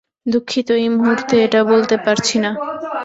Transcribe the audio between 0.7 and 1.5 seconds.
এই মুহুর্তে